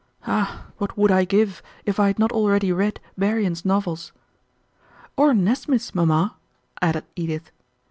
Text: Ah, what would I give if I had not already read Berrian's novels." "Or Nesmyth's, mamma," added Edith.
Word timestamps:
Ah, 0.25 0.65
what 0.79 0.97
would 0.97 1.11
I 1.11 1.25
give 1.25 1.61
if 1.85 1.99
I 1.99 2.07
had 2.07 2.17
not 2.17 2.31
already 2.31 2.71
read 2.71 2.99
Berrian's 3.19 3.63
novels." 3.63 4.11
"Or 5.15 5.31
Nesmyth's, 5.35 5.93
mamma," 5.93 6.37
added 6.81 7.05
Edith. 7.15 7.51